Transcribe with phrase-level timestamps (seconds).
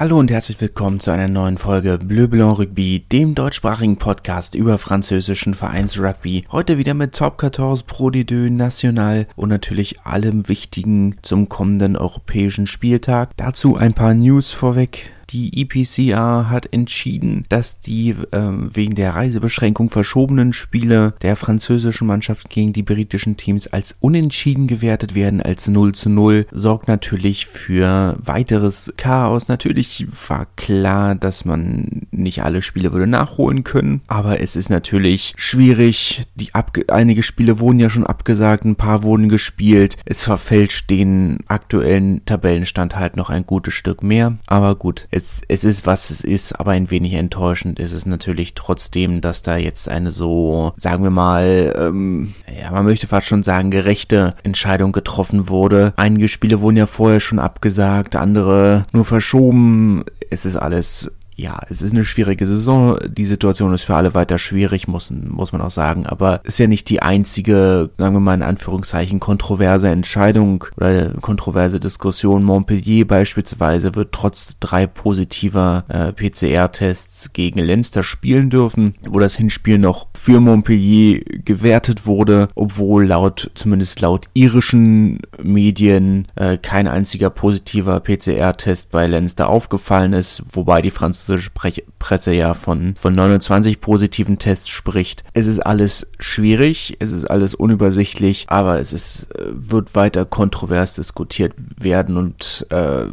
[0.00, 4.78] Hallo und herzlich willkommen zu einer neuen Folge Bleu Blanc Rugby, dem deutschsprachigen Podcast über
[4.78, 6.46] französischen Vereinsrugby.
[6.50, 11.98] Heute wieder mit Top 14 Pro de Deux National und natürlich allem Wichtigen zum kommenden
[11.98, 13.36] europäischen Spieltag.
[13.36, 15.12] Dazu ein paar News vorweg.
[15.32, 22.50] Die EPCR hat entschieden, dass die ähm, wegen der Reisebeschränkung verschobenen Spiele der französischen Mannschaft
[22.50, 26.46] gegen die britischen Teams als unentschieden gewertet werden, als 0 zu 0.
[26.50, 29.46] Sorgt natürlich für weiteres Chaos.
[29.46, 35.34] Natürlich war klar, dass man nicht alle Spiele würde nachholen können, aber es ist natürlich
[35.36, 36.22] schwierig.
[36.34, 36.50] Die
[36.88, 39.96] einige Spiele wurden ja schon abgesagt, ein paar wurden gespielt.
[40.04, 44.36] Es verfälscht den aktuellen Tabellenstand halt noch ein gutes Stück mehr.
[44.46, 48.54] Aber gut, es, es ist, was es ist, aber ein wenig enttäuschend ist es natürlich
[48.54, 53.42] trotzdem, dass da jetzt eine so, sagen wir mal, ähm, ja, man möchte fast schon
[53.42, 55.92] sagen, gerechte Entscheidung getroffen wurde.
[55.96, 60.04] Einige Spiele wurden ja vorher schon abgesagt, andere nur verschoben.
[60.30, 61.10] Es ist alles
[61.40, 62.98] ja, es ist eine schwierige Saison.
[63.08, 66.06] Die Situation ist für alle weiter schwierig, muss, muss man auch sagen.
[66.06, 71.80] Aber ist ja nicht die einzige, sagen wir mal in Anführungszeichen, kontroverse Entscheidung oder kontroverse
[71.80, 72.44] Diskussion.
[72.44, 79.78] Montpellier beispielsweise wird trotz drei positiver äh, PCR-Tests gegen Leinster spielen dürfen, wo das Hinspiel
[79.78, 88.00] noch für Montpellier gewertet wurde, obwohl laut, zumindest laut irischen Medien, äh, kein einziger positiver
[88.00, 91.50] PCR-Test bei Leinster aufgefallen ist, wobei die Franzosen französische
[91.98, 95.24] Presse ja von, von 29 positiven Tests spricht.
[95.32, 100.94] Es ist alles schwierig, es ist alles unübersichtlich, aber es ist, äh, wird weiter kontrovers
[100.94, 103.04] diskutiert werden und äh,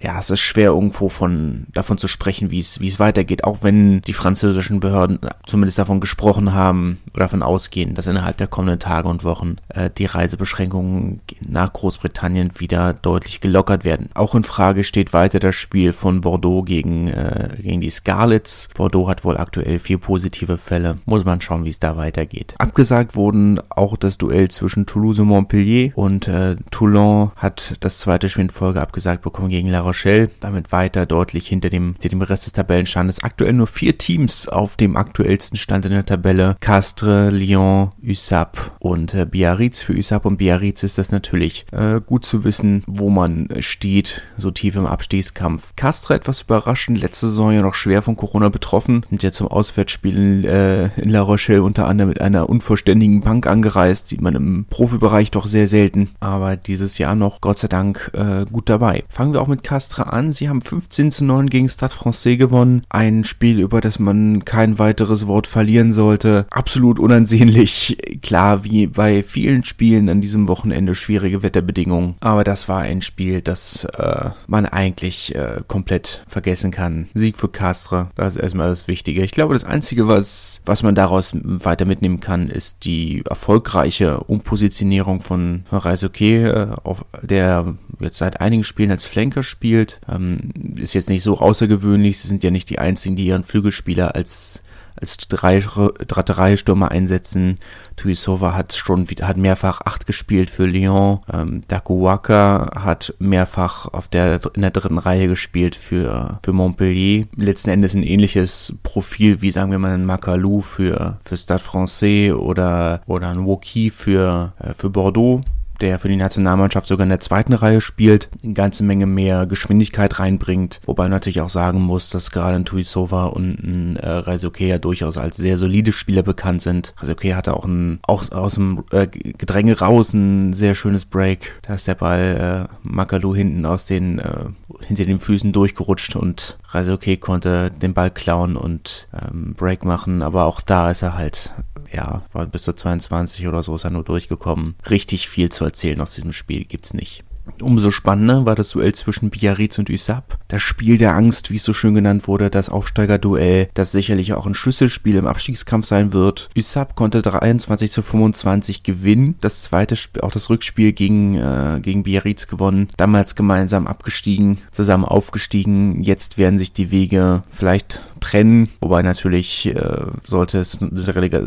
[0.00, 3.58] ja, es ist schwer irgendwo von davon zu sprechen, wie es wie es weitergeht, auch
[3.62, 8.78] wenn die französischen Behörden zumindest davon gesprochen haben oder davon ausgehen, dass innerhalb der kommenden
[8.78, 14.10] Tage und Wochen äh, die Reisebeschränkungen nach Großbritannien wieder deutlich gelockert werden.
[14.14, 18.68] Auch in Frage steht weiter das Spiel von Bordeaux gegen äh, gegen die Scarlets.
[18.74, 20.96] Bordeaux hat wohl aktuell vier positive Fälle.
[21.04, 22.54] Muss man schauen, wie es da weitergeht.
[22.58, 28.28] Abgesagt wurden auch das Duell zwischen Toulouse und Montpellier und äh, Toulon hat das zweite
[28.28, 30.30] Spiel in Folge abgesagt bekommen gegen La Rochelle.
[30.40, 33.22] Damit weiter deutlich hinter dem, hinter dem Rest des Tabellenstandes.
[33.22, 36.56] Aktuell nur vier Teams auf dem aktuellsten Stand in der Tabelle.
[36.60, 39.82] Castres, Lyon, USAP und äh, Biarritz.
[39.82, 44.50] Für USAP und Biarritz ist das natürlich äh, gut zu wissen, wo man steht, so
[44.50, 45.74] tief im Abstiegskampf.
[45.76, 50.44] Castres etwas überraschend, letzte Saison ja noch schwer von Corona betroffen, sind jetzt zum Auswärtsspielen
[50.44, 55.30] äh, in La Rochelle unter anderem mit einer unvollständigen Bank angereist, sieht man im Profibereich
[55.30, 59.04] doch sehr selten, aber dieses Jahr noch Gott sei Dank äh, gut dabei.
[59.08, 62.82] Fangen wir auch mit Castres an, sie haben 15 zu 9 gegen Stade Francais gewonnen,
[62.88, 69.22] ein Spiel, über das man kein weiteres Wort verlieren sollte, absolut unansehnlich, klar, wie bei
[69.22, 74.66] vielen Spielen an diesem Wochenende schwierige Wetterbedingungen, aber das war ein Spiel, das äh, man
[74.66, 77.08] eigentlich äh, komplett vergessen kann.
[77.34, 78.10] Sieg für Castra.
[78.14, 79.22] Das ist erstmal das Wichtige.
[79.22, 85.20] Ich glaube, das Einzige, was, was man daraus weiter mitnehmen kann, ist die erfolgreiche Umpositionierung
[85.20, 90.00] von, von Reisuke, äh, der jetzt seit einigen Spielen als Flanker spielt.
[90.10, 92.18] Ähm, ist jetzt nicht so außergewöhnlich.
[92.18, 94.62] Sie sind ja nicht die einzigen, die ihren Flügelspieler als
[95.04, 95.62] als drei,
[96.06, 97.58] drei Stürmer einsetzen.
[97.96, 101.20] Tuisova hat schon hat mehrfach acht gespielt für Lyon.
[101.30, 107.26] Ähm, Dakuwaka hat mehrfach auf der, in der dritten Reihe gespielt für, für Montpellier.
[107.36, 112.32] Letzten Endes ein ähnliches Profil wie, sagen wir mal, ein Macalou für, für Stade Francais
[112.32, 115.42] oder, oder ein Woki für, äh, für Bordeaux
[115.80, 120.18] der für die Nationalmannschaft sogar in der zweiten Reihe spielt, eine ganze Menge mehr Geschwindigkeit
[120.18, 120.80] reinbringt.
[120.86, 124.78] Wobei man natürlich auch sagen muss, dass gerade ein Tuisova und ein äh, Reisoke ja
[124.78, 126.94] durchaus als sehr solide Spieler bekannt sind.
[126.98, 131.52] Reisoke hatte auch, ein, auch aus dem äh, Gedränge raus ein sehr schönes Break.
[131.62, 134.46] Da ist der Ball äh, Makalu hinten aus den, äh,
[134.80, 140.22] hinter den Füßen durchgerutscht und Reisoke konnte den Ball klauen und ähm, Break machen.
[140.22, 141.54] Aber auch da ist er halt
[141.94, 144.74] ja, war bis zur 22 oder so ist er nur durchgekommen.
[144.90, 147.24] Richtig viel zu erzählen aus diesem Spiel gibt's nicht.
[147.60, 150.38] Umso spannender war das Duell zwischen Biarritz und Usap.
[150.48, 154.46] Das Spiel der Angst, wie es so schön genannt wurde, das Aufsteigerduell, das sicherlich auch
[154.46, 156.50] ein Schlüsselspiel im Abstiegskampf sein wird.
[156.56, 159.36] Usap konnte 23 zu 25 gewinnen.
[159.40, 162.88] Das zweite Spiel, auch das Rückspiel gegen, äh, gegen Biarritz gewonnen.
[162.96, 166.02] Damals gemeinsam abgestiegen, zusammen aufgestiegen.
[166.02, 168.68] Jetzt werden sich die Wege vielleicht trennen.
[168.80, 170.78] Wobei natürlich äh, sollte es,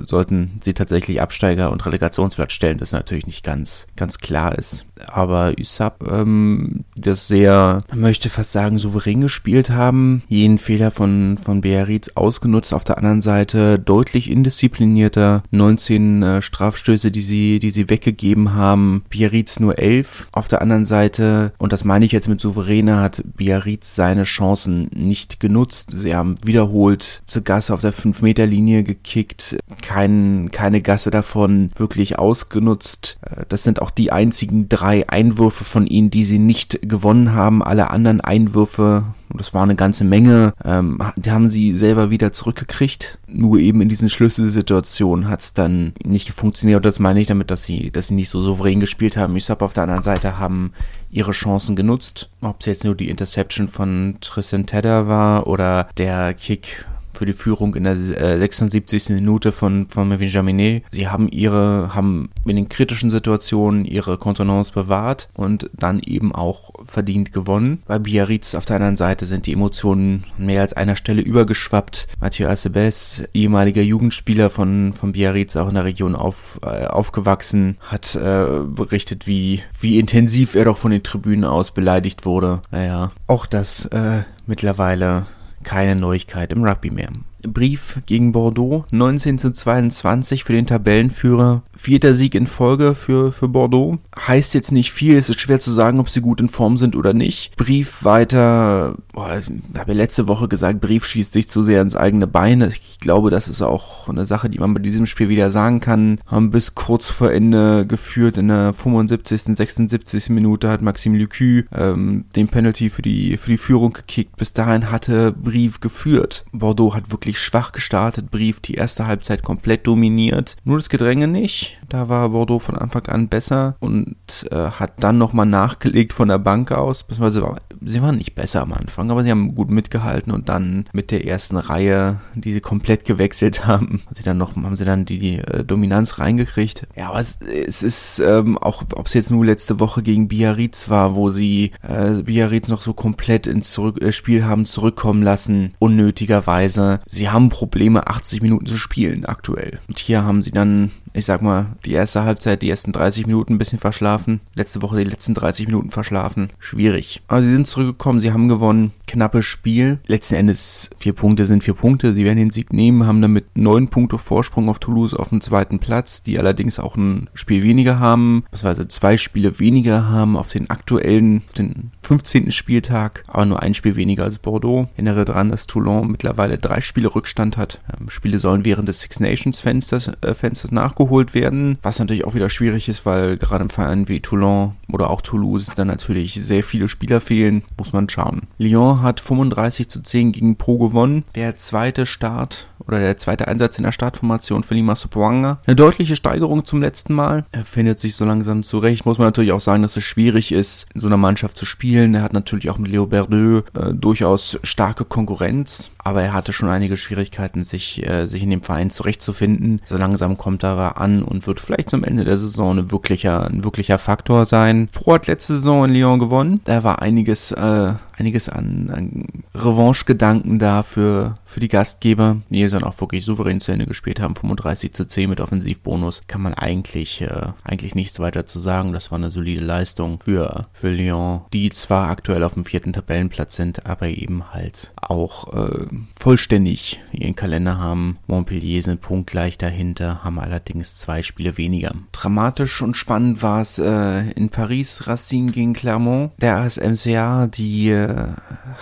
[0.05, 4.85] sollten sie tatsächlich Absteiger und Relegationsplatz stellen, das natürlich nicht ganz, ganz klar ist.
[5.07, 11.61] Aber USAP, ähm, das sehr, möchte fast sagen, souverän gespielt haben, jeden Fehler von, von
[11.61, 12.73] Biarritz ausgenutzt.
[12.73, 19.03] Auf der anderen Seite deutlich indisziplinierter, 19 äh, Strafstöße, die sie, die sie weggegeben haben.
[19.09, 20.29] Biarritz nur 11.
[20.31, 24.89] Auf der anderen Seite, und das meine ich jetzt mit souveräner, hat Biarritz seine Chancen
[24.93, 25.91] nicht genutzt.
[25.91, 33.17] Sie haben wiederholt zur Gasse auf der 5-Meter-Linie gekickt, kein, keine Gasse davon wirklich ausgenutzt.
[33.21, 37.61] Äh, das sind auch die einzigen drei Einwürfe von ihnen, die sie nicht gewonnen haben.
[37.61, 40.53] Alle anderen Einwürfe das war eine ganze Menge.
[40.63, 43.19] Ähm, die haben sie selber wieder zurückgekriegt.
[43.27, 46.77] Nur eben in diesen Schlüsselsituationen hat es dann nicht funktioniert.
[46.77, 49.35] Und das meine ich damit, dass sie, dass sie nicht so souverän gespielt haben.
[49.35, 50.71] Ich habe auf der anderen Seite haben
[51.09, 52.29] ihre Chancen genutzt.
[52.41, 56.85] Ob es jetzt nur die Interception von Tristan Tedder war oder der Kick
[57.17, 59.09] für die Führung in der äh, 76.
[59.09, 60.83] Minute von, von Mevin Jaminet.
[60.89, 66.73] Sie haben ihre, haben in den kritischen Situationen ihre Kontenance bewahrt und dann eben auch
[66.85, 67.81] verdient gewonnen.
[67.85, 72.07] Bei Biarritz auf der anderen Seite sind die Emotionen mehr als einer Stelle übergeschwappt.
[72.21, 78.15] Mathieu Acebes, ehemaliger Jugendspieler von, von Biarritz, auch in der Region auf, äh, aufgewachsen, hat
[78.15, 82.61] äh, berichtet, wie, wie intensiv er doch von den Tribünen aus beleidigt wurde.
[82.71, 85.25] Naja, auch das äh, mittlerweile
[85.67, 87.09] keine Neuigkeit im Rugby mehr.
[87.53, 91.63] Brief gegen Bordeaux, 19 zu 22 für den Tabellenführer.
[91.75, 93.99] Vierter Sieg in Folge für, für Bordeaux.
[94.17, 96.95] Heißt jetzt nicht viel, es ist schwer zu sagen, ob sie gut in Form sind
[96.95, 97.55] oder nicht.
[97.55, 99.47] Brief weiter, boah, ich
[99.77, 102.61] habe ja letzte Woche gesagt, Brief schießt sich zu sehr ins eigene Bein.
[102.61, 106.19] Ich glaube, das ist auch eine Sache, die man bei diesem Spiel wieder sagen kann.
[106.25, 108.37] Haben bis kurz vor Ende geführt.
[108.37, 110.29] In der 75., 76.
[110.29, 114.35] Minute hat Maxime Lucu ähm, den Penalty für die, für die Führung gekickt.
[114.35, 116.45] Bis dahin hatte Brief geführt.
[116.51, 120.55] Bordeaux hat wirklich schwach gestartet, Brief die erste Halbzeit komplett dominiert.
[120.63, 121.77] Nur das Gedränge nicht.
[121.89, 124.15] Da war Bordeaux von Anfang an besser und
[124.51, 127.03] äh, hat dann nochmal nachgelegt von der Bank aus.
[127.03, 131.11] Beziehungsweise sie waren nicht besser am Anfang, aber sie haben gut mitgehalten und dann mit
[131.11, 135.05] der ersten Reihe, die sie komplett gewechselt haben, haben sie dann noch, haben sie dann
[135.05, 136.87] die, die äh, Dominanz reingekriegt.
[136.95, 140.89] Ja, aber es, es ist ähm, auch, ob es jetzt nur letzte Woche gegen Biarritz
[140.89, 145.73] war, wo sie äh, Biarritz noch so komplett ins Zurück äh, Spiel haben zurückkommen lassen,
[145.79, 146.99] unnötigerweise.
[147.05, 149.79] Sie haben Probleme, 80 Minuten zu spielen aktuell.
[149.87, 153.53] Und hier haben sie dann ich sag mal, die erste Halbzeit, die ersten 30 Minuten
[153.53, 154.41] ein bisschen verschlafen.
[154.55, 156.49] Letzte Woche die letzten 30 Minuten verschlafen.
[156.59, 157.21] Schwierig.
[157.27, 158.91] Aber sie sind zurückgekommen, sie haben gewonnen.
[159.07, 159.99] Knappes Spiel.
[160.07, 162.13] Letzten Endes vier Punkte sind vier Punkte.
[162.13, 165.79] Sie werden den Sieg nehmen, haben damit neun Punkte Vorsprung auf Toulouse auf dem zweiten
[165.79, 170.69] Platz, die allerdings auch ein Spiel weniger haben, beziehungsweise zwei Spiele weniger haben auf den
[170.69, 172.51] aktuellen, auf den 15.
[172.51, 174.87] Spieltag, aber nur ein Spiel weniger als Bordeaux.
[174.93, 177.81] Erinnere dran, dass Toulon mittlerweile drei Spiele Rückstand hat.
[177.99, 182.35] Ähm, Spiele sollen während des Six Nations Fensters, äh, Fensters nachgeholt werden, was natürlich auch
[182.35, 186.63] wieder schwierig ist, weil gerade im Verein wie Toulon oder auch Toulouse dann natürlich sehr
[186.63, 188.47] viele Spieler fehlen, muss man schauen.
[188.57, 191.23] Lyon hat 35 zu 10 gegen Pro gewonnen.
[191.35, 195.59] Der zweite Start oder der zweite Einsatz in der Startformation für Lima Sopoanga.
[195.65, 197.45] Eine deutliche Steigerung zum letzten Mal.
[197.51, 199.05] Er findet sich so langsam zurecht.
[199.05, 202.15] Muss man natürlich auch sagen, dass es schwierig ist, in so einer Mannschaft zu spielen.
[202.15, 206.69] Er hat natürlich auch mit Leo Berdeux äh, durchaus starke Konkurrenz, aber er hatte schon
[206.69, 209.81] einige Schwierigkeiten, sich, äh, sich in dem Verein zurechtzufinden.
[209.85, 213.63] So langsam kommt er an und wird vielleicht zum Ende der Saison ein wirklicher, ein
[213.63, 214.89] wirklicher Faktor sein.
[214.91, 216.61] Pro hat letzte Saison in Lyon gewonnen.
[216.65, 219.23] Da war einiges, äh, einiges an, an
[219.53, 224.35] Revanche-Gedanken da für, für die Gastgeber, die dann auch wirklich souverän zu Ende gespielt haben.
[224.35, 226.23] 35 zu 10 mit Offensivbonus.
[226.27, 228.93] Kann man eigentlich, äh, eigentlich nichts weiter zu sagen.
[228.93, 233.55] Das war eine solide Leistung für, für Lyon, die zwar aktuell auf dem vierten Tabellenplatz
[233.55, 235.85] sind, aber eben halt auch äh,
[236.17, 238.17] vollständig ihren Kalender haben.
[238.27, 241.93] Montpellier sind punktgleich dahinter, haben allerdings zwei Spiele weniger.
[242.11, 246.31] Dramatisch und spannend war es äh, in Paris, Racine gegen Clermont.
[246.41, 248.27] Der ASMCA, die äh,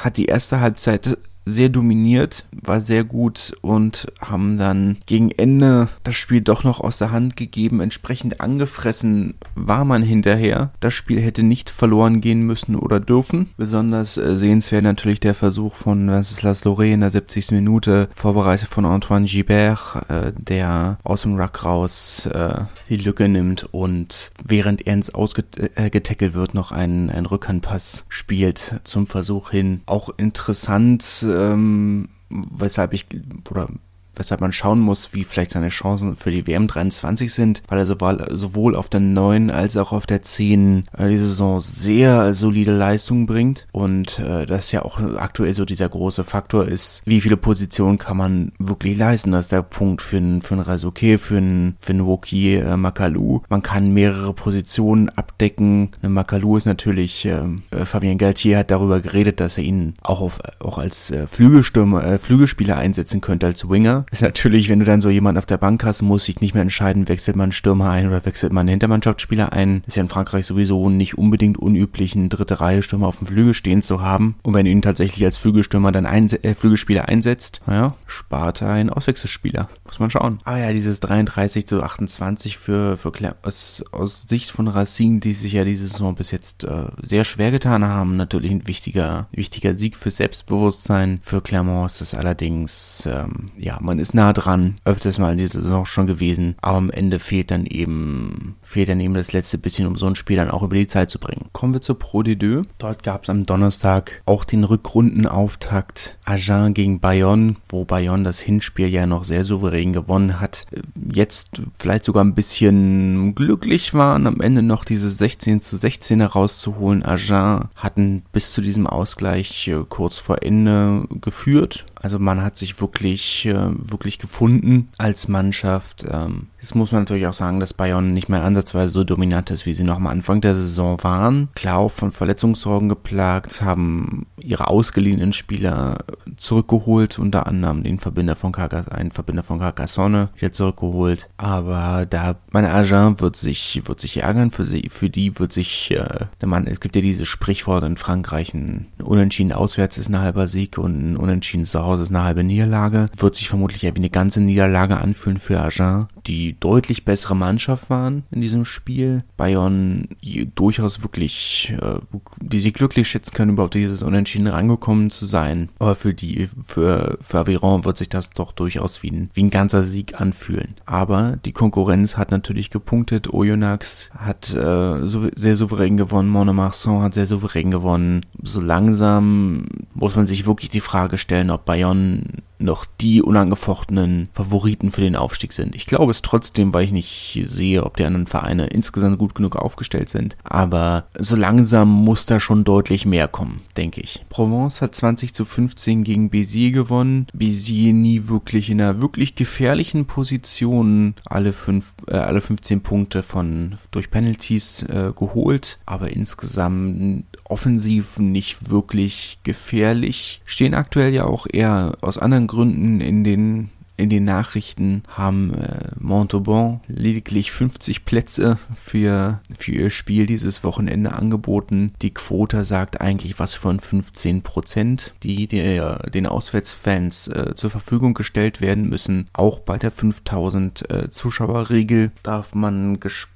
[0.04, 6.16] hat die erste Halbzeit sehr dominiert, war sehr gut und haben dann gegen Ende das
[6.16, 7.80] Spiel doch noch aus der Hand gegeben.
[7.80, 10.72] Entsprechend angefressen war man hinterher.
[10.80, 13.50] Das Spiel hätte nicht verloren gehen müssen oder dürfen.
[13.58, 17.52] Besonders äh, sehenswert natürlich der Versuch von Wenceslas Loré in der 70.
[17.52, 22.56] Minute, vorbereitet von Antoine Gibert, äh, der aus dem Ruck raus äh,
[22.90, 29.08] die Lücke nimmt und während er ins Ausgetackelt wird, noch einen, einen Rückhandpass spielt zum
[29.08, 29.82] Versuch hin.
[29.86, 33.06] Auch interessant, ähm, weshalb ich,
[33.50, 33.70] oder
[34.16, 37.86] weshalb man schauen muss, wie vielleicht seine Chancen für die WM 23 sind, weil er
[37.86, 42.76] sowohl, sowohl auf der 9 als auch auf der 10 äh, die Saison sehr solide
[42.76, 47.38] Leistungen bringt und äh, das ja auch aktuell so dieser große Faktor ist, wie viele
[47.38, 49.32] Positionen kann man wirklich leisten.
[49.32, 52.78] Das ist der Punkt für einen für einen Rasuke, für einen für einen Woki äh,
[52.78, 53.42] Makalu.
[53.50, 55.92] Man kann mehrere Positionen abdecken.
[56.02, 60.22] Eine Makalu ist natürlich, ähm, äh, Fabien Galtier hat darüber geredet, dass er ihn auch
[60.22, 64.05] auf auch als äh, Flügelstürmer, äh, Flügelspieler einsetzen könnte als Winger.
[64.12, 66.64] Ist natürlich, wenn du dann so jemanden auf der Bank hast, muss ich nicht mehr
[66.64, 69.84] entscheiden, wechselt man Stürmer ein oder wechselt man Hintermannschaftsspieler ein.
[69.88, 73.54] Ist ja in Frankreich sowieso nicht unbedingt unüblich, einen dritte Reihe Stürmer auf dem Flügel
[73.54, 74.36] stehen zu haben.
[74.44, 78.72] Und wenn du ihn tatsächlich als Flügelstürmer dann einse äh, Flügelspieler einsetzt, naja, spart er
[78.72, 79.68] einen Auswechselspieler.
[79.86, 80.40] Muss man schauen.
[80.46, 83.12] Ah ja, dieses 33 zu 28 für, für
[83.44, 87.52] aus, aus Sicht von Racing, die sich ja diese Saison bis jetzt äh, sehr schwer
[87.52, 91.20] getan haben, natürlich ein wichtiger, wichtiger Sieg für Selbstbewusstsein.
[91.22, 95.62] Für Clermont ist das allerdings, ähm, ja, man ist nah dran, öfters mal in dieser
[95.62, 99.88] Saison schon gewesen, aber am Ende fehlt dann eben, fehlt dann eben das letzte bisschen,
[99.88, 101.46] um so ein Spiel dann auch über die Zeit zu bringen.
[101.54, 102.66] Kommen wir zur Pro D2.
[102.78, 108.90] Dort gab es am Donnerstag auch den Rückrundenauftakt Agen gegen Bayonne, wo Bayonne das Hinspiel
[108.90, 110.66] ja noch sehr souverän gewonnen hat.
[111.10, 117.06] Jetzt vielleicht sogar ein bisschen glücklich waren, am Ende noch diese 16 zu 16 herauszuholen.
[117.06, 121.86] Agen hatten bis zu diesem Ausgleich äh, kurz vor Ende geführt.
[121.96, 126.06] Also man hat sich wirklich, äh, wirklich gefunden als Mannschaft.
[126.12, 129.66] Ähm, Jetzt muss man natürlich auch sagen, dass Bayern nicht mehr ansatzweise so dominant ist,
[129.66, 131.50] wie sie noch am Anfang der Saison waren.
[131.56, 135.98] Klar auch von Verletzungssorgen geplagt, haben ihre ausgeliehenen Spieler
[136.38, 141.30] zurückgeholt, unter anderem den Verbinder von Carcassonne, einen Verbinder von Carcassonne wieder zurückgeholt.
[141.38, 145.92] Aber da, meine Agent wird sich, wird sich ärgern, für sie, für die wird sich,
[145.92, 150.20] äh, der Mann, es gibt ja dieses Sprichwort in Frankreich, ein Unentschieden auswärts ist ein
[150.20, 153.08] halber Sieg und ein Unentschieden zu Hause ist eine halbe Niederlage.
[153.18, 157.90] Wird sich vermutlich ja wie eine ganze Niederlage anfühlen für Agent, die deutlich bessere Mannschaft
[157.90, 159.24] waren in diesem Spiel.
[159.38, 160.08] Bayern
[160.56, 162.00] durchaus wirklich, äh,
[162.42, 165.70] die sie glücklich schätzen können, überhaupt dieses Unentschieden rangekommen zu sein.
[165.80, 169.50] Aber für die, für, für Aviron wird sich das doch durchaus wie ein, wie ein
[169.50, 170.76] ganzer Sieg anfühlen.
[170.86, 173.34] Aber die Konkurrenz hat natürlich gepunktet.
[173.34, 176.30] Oyonnax hat äh, so, sehr souverän gewonnen.
[176.30, 178.26] Monemarsan hat sehr souverän gewonnen.
[178.42, 184.92] So langsam muss man sich wirklich die Frage stellen, ob Bayonne noch die unangefochtenen Favoriten
[184.92, 185.76] für den Aufstieg sind.
[185.76, 189.56] Ich glaube es trotzdem, weil ich nicht sehe, ob die anderen Vereine insgesamt gut genug
[189.56, 190.38] aufgestellt sind.
[190.44, 194.26] Aber so langsam muss da schon deutlich mehr kommen, denke ich.
[194.30, 197.28] Provence hat 20 zu 15 gegen Béziers gewonnen.
[197.34, 201.16] Béziers nie wirklich in einer wirklich gefährlichen Position.
[201.26, 205.78] Alle, fünf, äh, alle 15 Punkte von durch Penalties äh, geholt.
[205.86, 210.42] Aber insgesamt offensiv nicht wirklich gefährlich.
[210.46, 215.92] Stehen aktuell ja auch eher aus anderen Gründen in den in den Nachrichten haben äh,
[216.00, 221.94] Montauban lediglich 50 Plätze für, für ihr Spiel dieses Wochenende angeboten.
[222.02, 228.14] Die Quote sagt eigentlich was von 15 Prozent, die der, den Auswärtsfans äh, zur Verfügung
[228.14, 229.30] gestellt werden müssen.
[229.34, 233.35] Auch bei der 5000 äh, Zuschauerregel darf man gespannt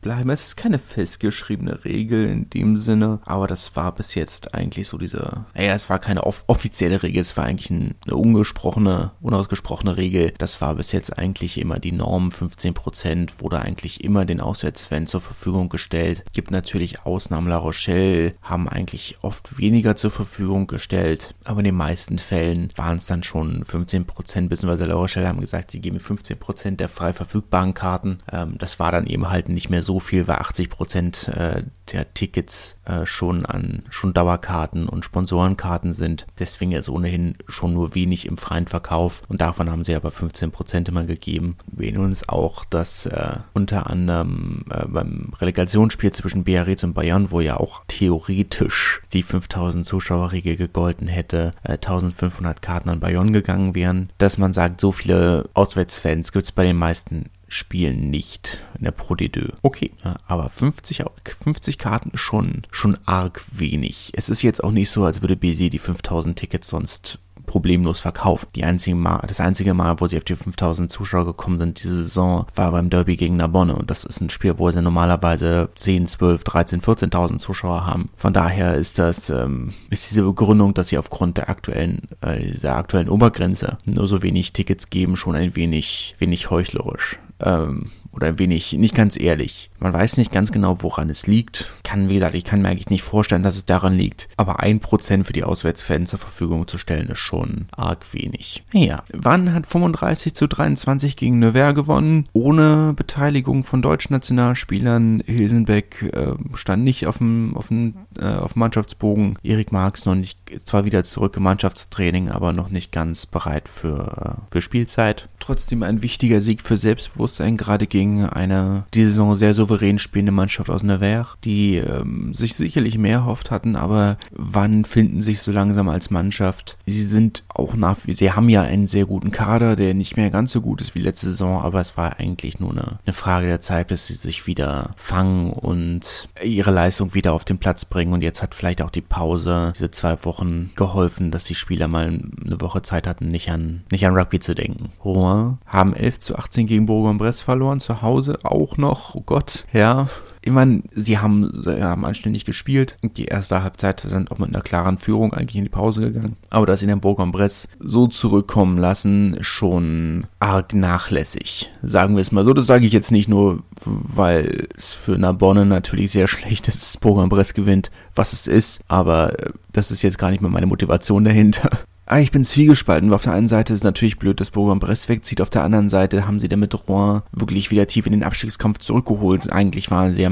[0.00, 0.30] bleiben.
[0.30, 4.98] Es ist keine festgeschriebene Regel in dem Sinne, aber das war bis jetzt eigentlich so
[4.98, 9.96] diese, naja, es war keine off offizielle Regel, es war eigentlich ein, eine ungesprochene, unausgesprochene
[9.96, 10.32] Regel.
[10.38, 12.30] Das war bis jetzt eigentlich immer die Norm.
[12.30, 16.24] 15% wurde eigentlich immer den Auswärtsfans zur Verfügung gestellt.
[16.32, 17.48] Gibt natürlich Ausnahmen.
[17.48, 21.34] La Rochelle haben eigentlich oft weniger zur Verfügung gestellt.
[21.44, 24.04] Aber in den meisten Fällen waren es dann schon 15%,
[24.48, 28.18] beziehungsweise La Rochelle haben gesagt, sie geben 15% der frei verfügbaren Karten.
[28.32, 32.78] Ähm, das war dann eben halt nicht mehr so viel, weil 80% äh, der Tickets
[32.84, 36.26] äh, schon an schon Dauerkarten und Sponsorenkarten sind.
[36.38, 40.88] Deswegen ist ohnehin schon nur wenig im freien Verkauf und davon haben sie aber 15%
[40.88, 41.56] immer gegeben.
[41.66, 47.30] Wir erinnern uns auch, dass äh, unter anderem äh, beim Relegationsspiel zwischen Biarritz und Bayern,
[47.30, 53.74] wo ja auch theoretisch die 5000 Zuschauerregel gegolten hätte, äh, 1500 Karten an Bayern gegangen
[53.74, 58.84] wären, dass man sagt, so viele Auswärtsfans gibt es bei den meisten Spielen nicht in
[58.84, 59.52] der Pro D2.
[59.62, 59.92] Okay,
[60.26, 61.04] aber 50,
[61.42, 64.12] 50 Karten ist schon, schon arg wenig.
[64.14, 68.48] Es ist jetzt auch nicht so, als würde BC die 5000 Tickets sonst problemlos verkauft.
[68.54, 71.96] Die einzige Mal, das einzige Mal, wo sie auf die 5000 Zuschauer gekommen sind diese
[71.96, 76.06] Saison, war beim Derby gegen Narbonne und das ist ein Spiel, wo sie normalerweise 10,
[76.06, 78.10] 12, 13, 14.000 Zuschauer haben.
[78.16, 82.76] Von daher ist das, ähm, ist diese Begründung, dass sie aufgrund der aktuellen, äh, der
[82.76, 87.18] aktuellen Obergrenze nur so wenig Tickets geben, schon ein wenig, wenig heuchlerisch.
[87.40, 89.70] Ähm, oder ein wenig nicht ganz ehrlich.
[89.80, 91.72] Man weiß nicht ganz genau, woran es liegt.
[91.82, 94.28] Kann, wie gesagt, ich kann mir eigentlich nicht vorstellen, dass es daran liegt.
[94.36, 98.62] Aber ein Prozent für die Auswärtsfans zur Verfügung zu stellen, ist schon arg wenig.
[98.72, 105.22] Naja, Wann hat 35 zu 23 gegen Nevers gewonnen, ohne Beteiligung von deutschen Nationalspielern.
[105.26, 109.38] Hilsenbeck äh, stand nicht auf dem, auf dem äh, auf Mannschaftsbogen.
[109.42, 114.38] Erik Marx noch nicht, zwar wieder zurück im Mannschaftstraining, aber noch nicht ganz bereit für,
[114.38, 115.28] äh, für Spielzeit.
[115.40, 120.70] Trotzdem ein wichtiger Sieg für Selbstbewusstsein, gerade gegen eine die Saison sehr souverän spielende Mannschaft
[120.70, 125.88] aus Nevers, die ähm, sich sicherlich mehr hofft hatten, aber wann finden sich so langsam
[125.88, 126.78] als Mannschaft?
[126.86, 130.52] Sie sind auch nach, sie haben ja einen sehr guten Kader, der nicht mehr ganz
[130.52, 133.60] so gut ist wie letzte Saison, aber es war eigentlich nur eine, eine Frage der
[133.60, 138.22] Zeit, bis sie sich wieder fangen und ihre Leistung wieder auf den Platz bringen und
[138.22, 140.43] jetzt hat vielleicht auch die Pause, diese zwei Wochen
[140.74, 144.54] geholfen, dass die Spieler mal eine Woche Zeit hatten, nicht an, nicht an Rugby zu
[144.54, 144.90] denken.
[145.04, 150.08] Rouen haben 11 zu 18 gegen Bourg-en-Bresse verloren, zu Hause auch noch, oh Gott, ja.
[150.46, 152.96] Ich meine, sie haben, sie haben anständig gespielt.
[153.02, 156.36] Die erste Halbzeit sind auch mit einer klaren Führung eigentlich in die Pause gegangen.
[156.50, 161.70] Aber dass sie den Bourg-en-Bresse so zurückkommen lassen, schon arg nachlässig.
[161.82, 162.52] Sagen wir es mal so.
[162.52, 166.98] Das sage ich jetzt nicht nur, weil es für Narbonne natürlich sehr schlecht ist, dass
[166.98, 168.82] Bourg-en-Bresse gewinnt, was es ist.
[168.86, 169.32] Aber
[169.72, 171.70] das ist jetzt gar nicht mehr meine Motivation dahinter.
[172.06, 173.12] Ah, ich bin zwiegespalten.
[173.12, 175.40] Auf der einen Seite ist es natürlich blöd, dass Bourg-en-Bresse wegzieht.
[175.40, 178.78] Auf der anderen Seite haben sie dann mit Rouen wirklich wieder tief in den Abstiegskampf
[178.78, 179.50] zurückgeholt.
[179.50, 180.30] Eigentlich waren sie ja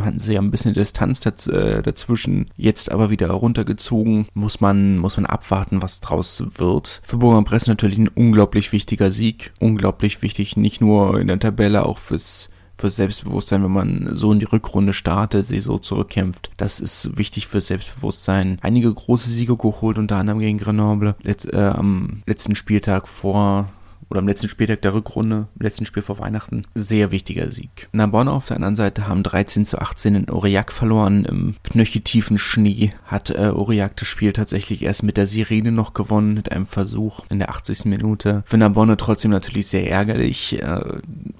[0.00, 4.26] hatten sie ja ein bisschen Distanz daz äh, dazwischen, jetzt aber wieder runtergezogen.
[4.34, 7.00] Muss man, muss man abwarten, was draus wird.
[7.04, 9.52] Für Bourg-en-Bresse natürlich ein unglaublich wichtiger Sieg.
[9.58, 14.40] Unglaublich wichtig, nicht nur in der Tabelle, auch fürs fürs Selbstbewusstsein, wenn man so in
[14.40, 16.50] die Rückrunde startet, sich so zurückkämpft.
[16.56, 18.58] Das ist wichtig fürs Selbstbewusstsein.
[18.62, 23.68] Einige große Siege geholt, unter anderem gegen Grenoble, letzt, äh, am letzten Spieltag vor
[24.10, 27.88] oder am letzten Spieltag der Rückrunde, im letzten Spiel vor Weihnachten, sehr wichtiger Sieg.
[27.92, 31.24] Narbonne auf der anderen Seite haben 13 zu 18 in Aurillac verloren.
[31.24, 36.34] Im knöcheltiefen Schnee hat äh, Aurillac das Spiel tatsächlich erst mit der Sirene noch gewonnen,
[36.34, 37.86] mit einem Versuch in der 80.
[37.86, 38.42] Minute.
[38.46, 40.62] Für Narbonne trotzdem natürlich sehr ärgerlich.
[40.62, 40.80] Äh,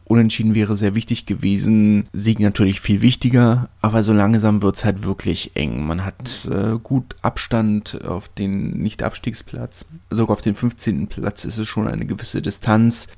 [0.08, 2.08] Unentschieden wäre sehr wichtig gewesen.
[2.12, 5.84] Sieg natürlich viel wichtiger, aber so langsam wird's halt wirklich eng.
[5.84, 9.84] Man hat äh, gut Abstand auf den Nicht-Abstiegsplatz.
[10.10, 11.08] Sogar auf den 15.
[11.08, 12.55] Platz ist es schon eine gewisse Distanz.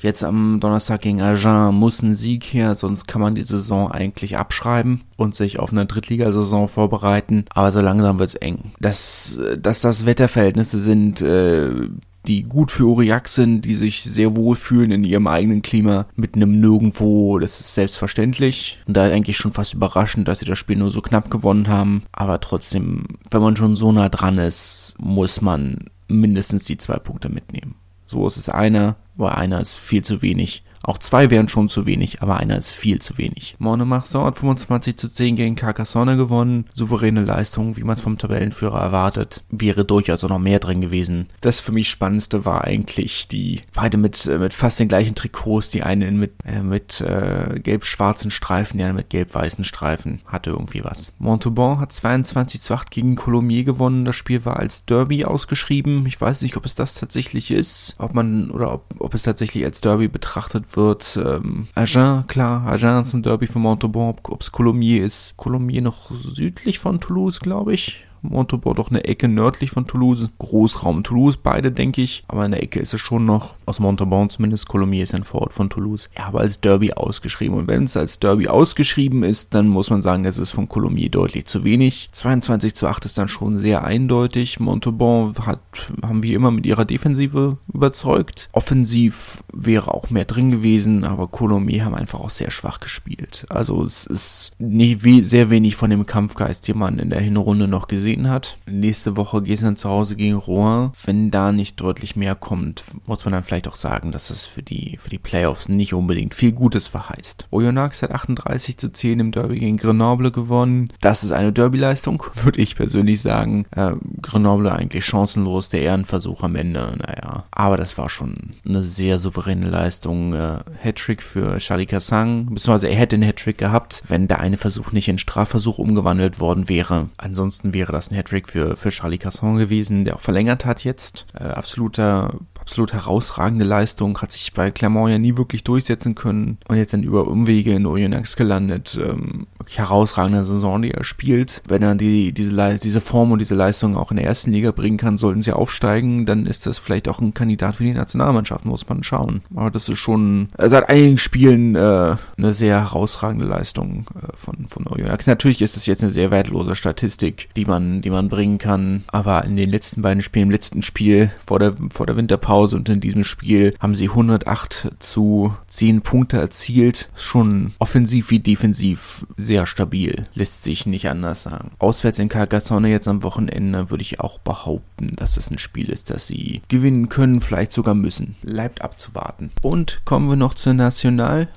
[0.01, 4.37] Jetzt am Donnerstag gegen Agen muss ein Sieg her, sonst kann man die Saison eigentlich
[4.37, 7.45] abschreiben und sich auf eine Drittligasaison vorbereiten.
[7.51, 8.73] Aber so langsam wird's eng.
[8.81, 11.89] Dass, dass das Wetterverhältnisse sind, äh,
[12.29, 16.35] die gut für Aurillac sind, die sich sehr wohl fühlen in ihrem eigenen Klima, mit
[16.35, 18.79] einem Nirgendwo, das ist selbstverständlich.
[18.87, 22.03] Und da eigentlich schon fast überraschend, dass sie das Spiel nur so knapp gewonnen haben.
[22.13, 27.29] Aber trotzdem, wenn man schon so nah dran ist, muss man mindestens die zwei Punkte
[27.29, 27.75] mitnehmen.
[28.09, 30.65] So ist es einer, aber einer ist viel zu wenig.
[30.89, 33.57] Auch zwei wären schon zu wenig, aber einer ist viel zu wenig.
[33.59, 36.65] Monemarsan hat 25 zu 10 gegen Carcassonne gewonnen.
[36.73, 39.45] Souveräne Leistung, wie man es vom Tabellenführer erwartet.
[39.51, 41.27] Wäre durchaus auch noch mehr drin gewesen.
[41.43, 45.69] Das für mich Spannendste war eigentlich die beide mit, äh, mit fast den gleichen Trikots.
[45.69, 50.23] Die eine mit, äh, mit äh, gelb-schwarzen Streifen, die andere mit gelb-weißen Streifen.
[50.25, 51.13] Hatte irgendwie was.
[51.19, 54.07] Montauban hat 22 zu 8 gegen Colomiers gewonnen.
[54.07, 56.07] Das Spiel war als Derby ausgeschrieben.
[56.07, 57.95] Ich weiß nicht, ob es das tatsächlich ist.
[57.99, 60.78] Ob man, oder ob, ob es tatsächlich als Derby betrachtet wird.
[61.17, 65.37] Ähm, Agen, klar, Agen ist ein Derby für Montauban, ob es Colomiers ist.
[65.37, 68.05] Colomiers noch südlich von Toulouse, glaube ich.
[68.23, 70.29] Montauban doch eine Ecke nördlich von Toulouse.
[70.39, 72.25] Großraum Toulouse, beide denke ich.
[72.29, 75.53] Aber in der Ecke ist es schon noch, aus Montauban zumindest, Colomiers ist ein Vorort
[75.53, 76.11] von Toulouse.
[76.17, 77.57] Ja, aber als Derby ausgeschrieben.
[77.57, 81.11] Und wenn es als Derby ausgeschrieben ist, dann muss man sagen, es ist von Colomiers
[81.11, 82.09] deutlich zu wenig.
[82.13, 84.61] 22 zu 8 ist dann schon sehr eindeutig.
[84.61, 85.61] Montauban hat,
[86.03, 88.49] haben wie immer mit ihrer Defensive überzeugt.
[88.53, 93.47] Offensiv wäre auch mehr drin gewesen, aber Colomiers haben einfach auch sehr schwach gespielt.
[93.49, 97.89] Also es ist nicht sehr wenig von dem Kampfgeist, den man in der Hinrunde noch
[97.89, 98.57] gesehen gesehen hat.
[98.67, 100.93] Nächste Woche geht es dann zu Hause gegen Rouen.
[101.05, 104.63] Wenn da nicht deutlich mehr kommt, muss man dann vielleicht auch sagen, dass das für
[104.63, 107.47] die, für die Playoffs nicht unbedingt viel Gutes verheißt.
[107.51, 110.91] Oyonnax hat 38 zu 10 im Derby gegen Grenoble gewonnen.
[111.01, 113.67] Das ist eine Derby-Leistung, würde ich persönlich sagen.
[113.73, 113.93] Äh,
[114.23, 117.45] Grenoble eigentlich chancenlos, der Ehrenversuch am Ende, naja.
[117.51, 120.33] Aber das war schon eine sehr souveräne Leistung.
[120.33, 124.93] Äh, Hattrick für Charlie Cassang, beziehungsweise er hätte einen Hattrick gehabt, wenn der eine Versuch
[124.93, 127.09] nicht in Strafversuch umgewandelt worden wäre.
[127.19, 130.85] Ansonsten wäre das das ein Hattrick für, für Charlie Casson gewesen, der auch verlängert hat
[130.85, 131.27] jetzt.
[131.39, 132.35] Äh, absoluter
[132.69, 137.03] absolut herausragende Leistung, hat sich bei Clermont ja nie wirklich durchsetzen können und jetzt dann
[137.03, 138.99] über Umwege in Oyonnax gelandet.
[139.03, 141.63] Ähm, herausragende Saison, die er spielt.
[141.67, 144.99] Wenn er die, diese, diese Form und diese Leistung auch in der ersten Liga bringen
[144.99, 148.87] kann, sollten sie aufsteigen, dann ist das vielleicht auch ein Kandidat für die Nationalmannschaft, muss
[148.87, 149.41] man schauen.
[149.55, 154.69] Aber das ist schon äh, seit einigen Spielen äh, eine sehr herausragende Leistung äh, von,
[154.69, 155.27] von Oyonnax.
[155.27, 159.45] Natürlich ist es jetzt eine sehr wertlose Statistik, die man, die man bringen kann, aber
[159.45, 163.01] in den letzten beiden Spielen, im letzten Spiel vor der, vor der Winterpause und in
[163.01, 167.09] diesem Spiel haben sie 108 zu 10 Punkte erzielt.
[167.15, 171.71] Schon offensiv wie defensiv sehr stabil, lässt sich nicht anders sagen.
[171.79, 176.11] Auswärts in Carcassonne jetzt am Wochenende würde ich auch behaupten, dass es ein Spiel ist,
[176.11, 178.37] das sie gewinnen können, vielleicht sogar müssen.
[178.43, 179.51] Bleibt abzuwarten.
[179.63, 181.49] Und kommen wir noch zur National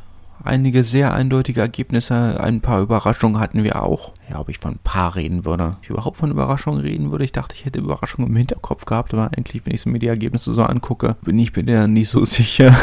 [0.43, 4.13] einige sehr eindeutige Ergebnisse, ein paar Überraschungen hatten wir auch.
[4.31, 5.73] Ja, ob ich von ein paar reden würde.
[5.75, 7.25] Ob ich überhaupt von Überraschungen reden würde.
[7.25, 10.53] Ich dachte, ich hätte Überraschungen im Hinterkopf gehabt, aber eigentlich, wenn ich mir die Ergebnisse
[10.53, 12.73] so angucke, bin ich mir da nicht so sicher.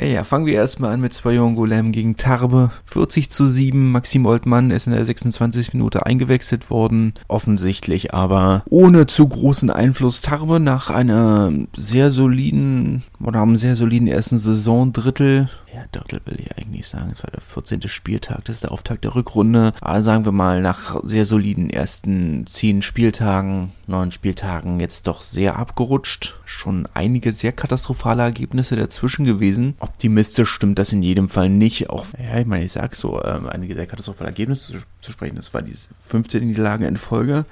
[0.00, 2.70] Hey, ja, fangen wir erstmal an mit Spayon Golem gegen Tarbe.
[2.84, 3.90] 40 zu 7.
[3.90, 5.72] Maxim Oldmann ist in der 26.
[5.72, 7.14] Minute eingewechselt worden.
[7.26, 10.20] Offensichtlich aber ohne zu großen Einfluss.
[10.20, 15.48] Tarbe nach einer sehr soliden oder einem sehr soliden ersten Saisondrittel.
[15.74, 17.10] Ja, Drittel will ich eigentlich sagen.
[17.12, 17.88] Es war der 14.
[17.88, 18.44] Spieltag.
[18.44, 19.72] Das ist der Auftakt der Rückrunde.
[19.80, 25.56] Aber sagen wir mal, nach sehr soliden ersten 10 Spieltagen, 9 Spieltagen jetzt doch sehr
[25.56, 26.38] abgerutscht.
[26.44, 31.90] Schon einige sehr katastrophale Ergebnisse dazwischen gewesen optimistisch stimmt das in jedem Fall nicht.
[31.90, 35.36] Auch, ja, ich meine, ich sag so, ähm, einige sehr katastrophale Ergebnisse zu, zu, sprechen.
[35.36, 35.74] Das war die
[36.06, 37.44] 15 Niederlagen in Folge.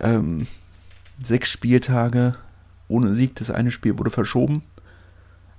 [0.00, 0.46] Ähm,
[1.22, 2.34] sechs Spieltage
[2.88, 3.36] ohne Sieg.
[3.36, 4.62] Das eine Spiel wurde verschoben.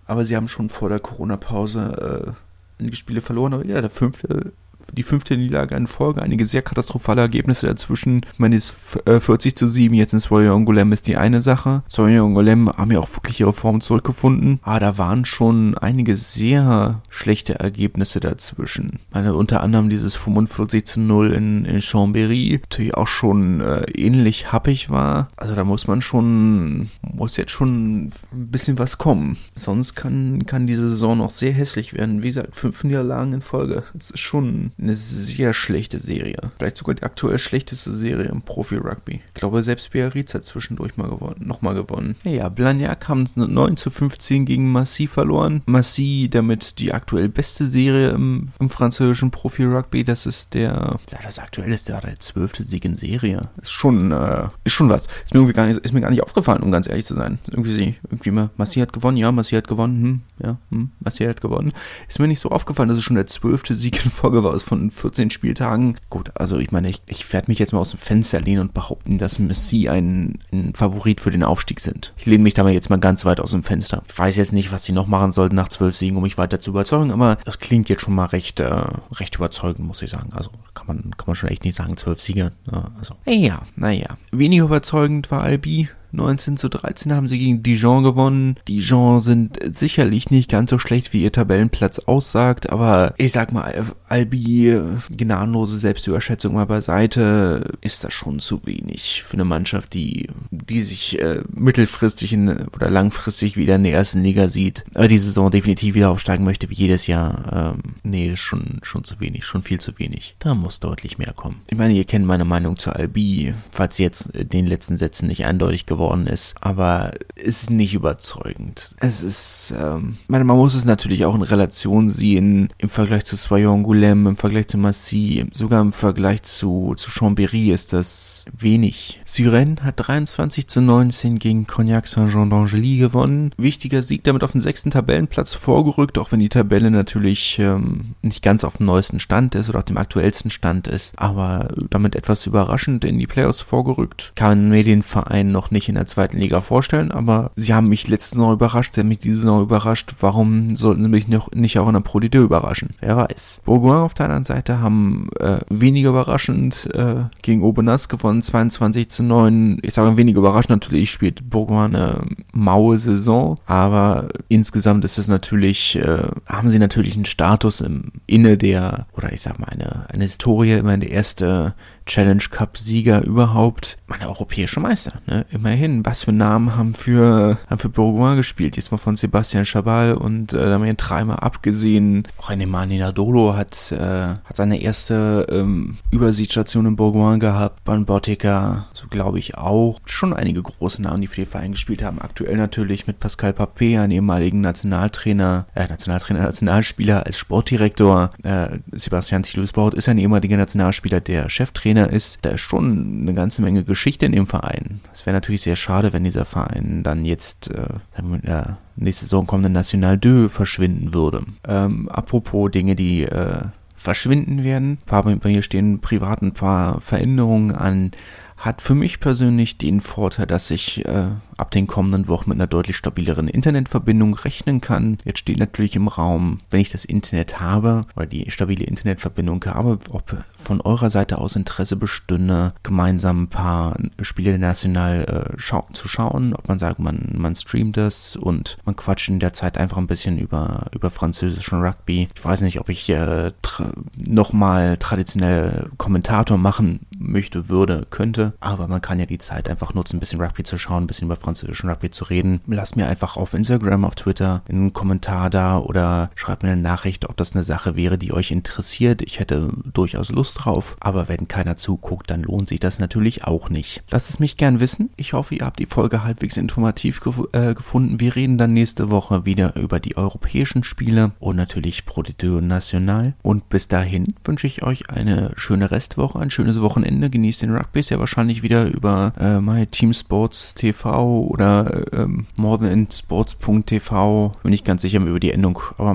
[0.05, 3.53] Aber sie haben schon vor der Corona-Pause äh, einige Spiele verloren.
[3.53, 4.51] Aber ja, der fünfte
[4.91, 8.21] die fünfte Niederlage in Folge, einige sehr katastrophale Ergebnisse dazwischen.
[8.31, 8.73] Ich meine, ist
[9.05, 11.83] 40 zu 7 jetzt in Swoyon Golem ist die eine Sache.
[11.89, 14.59] Swoyon Golem haben ja auch wirklich ihre Form zurückgefunden.
[14.63, 18.99] Aber da waren schon einige sehr schlechte Ergebnisse dazwischen.
[19.11, 24.51] meine, unter anderem dieses 45 zu 0 in, in Chambéry, natürlich auch schon äh, ähnlich
[24.51, 25.27] happig war.
[25.37, 29.37] Also da muss man schon, muss jetzt schon ein bisschen was kommen.
[29.55, 32.23] Sonst kann, kann diese Saison noch sehr hässlich werden.
[32.23, 33.83] Wie gesagt, fünf Niederlagen in Folge.
[33.93, 36.37] Das ist schon eine sehr schlechte Serie.
[36.57, 39.21] Vielleicht sogar die aktuell schlechteste Serie im Profi-Rugby.
[39.27, 42.15] Ich glaube, selbst Biarritz hat zwischendurch mal gewonnen, nochmal gewonnen.
[42.23, 45.61] Ja, Blagnac haben 9 zu 15 gegen Massy verloren.
[45.65, 50.03] Massy damit die aktuell beste Serie im, im französischen Profi-Rugby.
[50.03, 53.41] Das ist der, ja, das aktuelle ist der, der zwölfte Sieg in Serie.
[53.61, 55.07] Ist schon, äh, ist schon was.
[55.23, 57.39] Ist mir irgendwie gar nicht, ist mir gar nicht aufgefallen, um ganz ehrlich zu sein.
[57.49, 61.41] Irgendwie, irgendwie mal, Massy hat gewonnen, ja, Massy hat gewonnen, hm, ja, hm, Massy hat
[61.41, 61.73] gewonnen.
[62.07, 64.91] Ist mir nicht so aufgefallen, dass es schon der zwölfte Sieg in Folge war von
[64.91, 65.97] 14 Spieltagen.
[66.09, 68.73] Gut, also ich meine, ich, ich werde mich jetzt mal aus dem Fenster lehnen und
[68.73, 72.13] behaupten, dass Messi ein, ein Favorit für den Aufstieg sind.
[72.17, 74.03] Ich lehne mich da mal jetzt mal ganz weit aus dem Fenster.
[74.07, 76.59] Ich weiß jetzt nicht, was sie noch machen sollten nach zwölf Siegen, um mich weiter
[76.59, 78.73] zu überzeugen, aber das klingt jetzt schon mal recht, äh,
[79.13, 80.31] recht überzeugend, muss ich sagen.
[80.33, 82.51] Also kann man, kann man schon echt nicht sagen, zwölf Siege.
[82.71, 82.91] Ne?
[82.97, 84.17] Also, ja, naja.
[84.31, 85.89] Weniger überzeugend war Albi.
[86.13, 88.55] 19 zu 13 haben sie gegen Dijon gewonnen.
[88.67, 93.85] Dijon sind sicherlich nicht ganz so schlecht, wie ihr Tabellenplatz aussagt, aber ich sag mal,
[94.07, 100.83] Albi, gnadenlose Selbstüberschätzung mal beiseite, ist das schon zu wenig für eine Mannschaft, die, die
[100.83, 105.49] sich äh, mittelfristig in, oder langfristig wieder in der ersten Liga sieht, aber die Saison
[105.49, 107.73] definitiv wieder aufsteigen möchte, wie jedes Jahr.
[107.75, 110.35] Ähm, nee, das ist schon, schon zu wenig, schon viel zu wenig.
[110.37, 111.61] Da muss deutlich mehr kommen.
[111.71, 115.45] Ich meine, ihr kennt meine Meinung zu Albi, falls jetzt in den letzten Sätzen nicht
[115.45, 118.95] eindeutig geworden geworden ist, aber ist nicht überzeugend.
[118.99, 123.35] Es ist, ähm, meine, man muss es natürlich auch in Relation sehen im Vergleich zu
[123.35, 129.21] Soyon Goulem, im Vergleich zu Massy, sogar im Vergleich zu, zu Chambéry ist das wenig.
[129.25, 133.51] Syren hat 23 zu 19 gegen Cognac Saint-Jean d'Angely gewonnen.
[133.57, 138.43] Wichtiger Sieg damit auf den sechsten Tabellenplatz vorgerückt, auch wenn die Tabelle natürlich ähm, nicht
[138.43, 142.45] ganz auf dem neuesten Stand ist oder auf dem aktuellsten Stand ist, aber damit etwas
[142.45, 144.33] überraschend in die Playoffs vorgerückt.
[144.35, 148.07] Kann mir den Verein noch nicht in der zweiten Liga vorstellen, aber sie haben mich
[148.07, 150.15] letzte Saison überrascht, sie haben mich diese Saison überrascht.
[150.19, 152.91] Warum sollten sie mich noch, nicht auch in der Pro überraschen?
[152.99, 153.61] Wer weiß.
[153.65, 159.23] Bourgoin auf der anderen Seite haben äh, weniger überraschend äh, gegen Aubenas gewonnen, 22 zu
[159.23, 159.79] 9.
[159.83, 162.21] Ich sage weniger überraschend, natürlich spielt Bourgoin eine
[162.53, 168.57] maue Saison, aber insgesamt ist es natürlich, äh, haben sie natürlich einen Status im Inne
[168.57, 171.75] der, oder ich sag mal, eine, eine Historie, immer der erste
[172.05, 173.97] Challenge Cup-Sieger überhaupt.
[174.07, 175.45] Meine europäische Meister, ne?
[175.51, 176.05] Immerhin.
[176.05, 178.75] Was für Namen haben für, haben für Bourgoin gespielt?
[178.75, 182.27] Diesmal von Sebastian Chabal und äh, Damien Treimer abgesehen.
[182.37, 187.83] Auch ein Nemani Nadolo hat, äh, hat seine erste ähm, Übersiedstation in Bourgoin gehabt.
[187.83, 189.99] Ban Bottica, so glaube ich auch.
[190.05, 192.19] Schon einige große Namen, die für den Verein gespielt haben.
[192.19, 198.31] Aktuell natürlich mit Pascal Papé, einem ehemaligen Nationaltrainer, äh, Nationaltrainer, Nationalspieler als Sportdirektor.
[198.43, 202.39] Äh, Sebastian Thielus-Baut ist ein ehemaliger Nationalspieler, der Cheftrainer ist.
[202.41, 204.99] Da ist schon eine ganze Menge Geschichte in dem Verein.
[205.13, 209.47] Es wäre natürlich sehr schade, wenn dieser Verein dann jetzt äh, mit der nächste Saison
[209.47, 211.45] kommenden National 2 verschwinden würde.
[211.67, 213.61] Ähm, apropos Dinge, die äh,
[213.95, 214.97] verschwinden werden.
[215.05, 218.11] Bei mir stehen privat ein paar Veränderungen an.
[218.57, 221.25] Hat für mich persönlich den Vorteil, dass ich äh,
[221.57, 225.17] ab den kommenden Wochen mit einer deutlich stabileren Internetverbindung rechnen kann.
[225.25, 229.99] Jetzt steht natürlich im Raum, wenn ich das Internet habe oder die stabile Internetverbindung habe,
[230.09, 236.07] ob von eurer Seite aus Interesse bestünde, gemeinsam ein paar Spiele National äh, schau zu
[236.07, 239.97] schauen, ob man sagt, man, man streamt das und man quatscht in der Zeit einfach
[239.97, 242.27] ein bisschen über, über französischen Rugby.
[242.33, 248.87] Ich weiß nicht, ob ich äh, tra nochmal traditionell Kommentator machen möchte, würde, könnte, aber
[248.87, 251.35] man kann ja die Zeit einfach nutzen, ein bisschen Rugby zu schauen, ein bisschen über
[251.43, 252.61] französischen Rugby zu reden.
[252.67, 257.29] Lasst mir einfach auf Instagram, auf Twitter einen Kommentar da oder schreibt mir eine Nachricht,
[257.29, 259.21] ob das eine Sache wäre, die euch interessiert.
[259.21, 263.69] Ich hätte durchaus Lust drauf, aber wenn keiner zuguckt, dann lohnt sich das natürlich auch
[263.69, 264.03] nicht.
[264.09, 265.09] Lasst es mich gern wissen.
[265.15, 268.19] Ich hoffe, ihr habt die Folge halbwegs informativ gef äh, gefunden.
[268.19, 272.23] Wir reden dann nächste Woche wieder über die europäischen Spiele und natürlich Pro
[272.61, 273.33] National.
[273.41, 277.29] Und bis dahin wünsche ich euch eine schöne Restwoche, ein schönes Wochenende.
[277.29, 282.45] Genießt den Rugby, ist ja wahrscheinlich wieder über äh, My Team Sports TV oder ähm,
[282.55, 284.51] modernsports.tv.
[284.61, 286.13] Bin nicht ganz sicher über die Endung, aber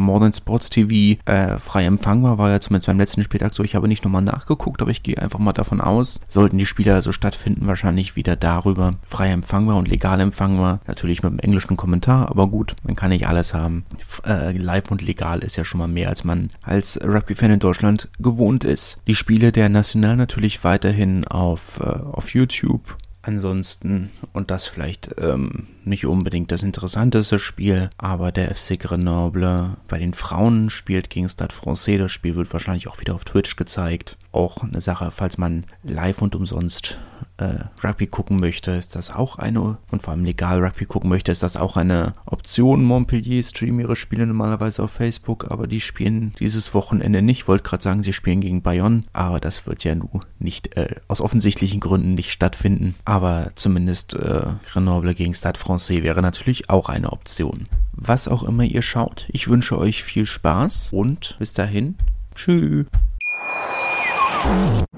[0.70, 3.62] TV äh, frei empfangbar war ja zumindest beim letzten Spieltag so.
[3.64, 6.94] Ich habe nicht nochmal nachgeguckt, aber ich gehe einfach mal davon aus, sollten die Spiele
[6.94, 10.81] also stattfinden, wahrscheinlich wieder darüber frei empfangbar und legal empfangbar.
[10.87, 13.85] Natürlich mit einem englischen Kommentar, aber gut, man kann nicht alles haben.
[14.26, 18.09] Äh, live und legal ist ja schon mal mehr, als man als Rugby-Fan in Deutschland
[18.18, 18.98] gewohnt ist.
[19.07, 22.96] Die Spiele der National natürlich weiterhin auf, äh, auf YouTube
[23.28, 29.98] Ansonsten, und das vielleicht ähm, nicht unbedingt das interessanteste Spiel, aber der FC Grenoble bei
[29.98, 31.98] den Frauen spielt gegen Stade Francais.
[31.98, 34.16] Das Spiel wird wahrscheinlich auch wieder auf Twitch gezeigt.
[34.33, 36.98] Auch eine Sache, falls man live und umsonst
[37.38, 41.33] äh, Rugby gucken möchte, ist das auch eine, und vor allem legal Rugby gucken möchte,
[41.33, 42.85] ist das auch eine Option.
[42.85, 47.38] Montpellier streamen ihre Spiele normalerweise auf Facebook, aber die spielen dieses Wochenende nicht.
[47.38, 50.96] Ich wollte gerade sagen, sie spielen gegen Bayonne, aber das wird ja nun nicht, äh,
[51.07, 52.94] aus offensichtlichen Gründen nicht stattfinden.
[53.05, 57.68] Aber zumindest äh, Grenoble gegen Stade Francais wäre natürlich auch eine Option.
[57.92, 61.96] Was auch immer ihr schaut, ich wünsche euch viel Spaß und bis dahin,
[62.34, 62.86] tschüss.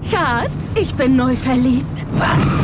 [0.09, 2.05] Schatz, ich bin neu verliebt.
[2.13, 2.57] Was?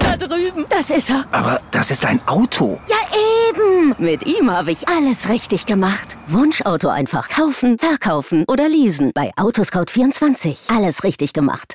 [0.00, 0.66] Da drüben.
[0.68, 1.24] Das ist er.
[1.30, 2.80] Aber das ist ein Auto.
[2.88, 2.96] Ja,
[3.50, 3.94] eben.
[3.98, 6.16] Mit ihm habe ich alles richtig gemacht.
[6.26, 9.12] Wunschauto einfach kaufen, verkaufen oder leasen.
[9.14, 10.74] Bei Autoscout24.
[10.74, 11.74] Alles richtig gemacht.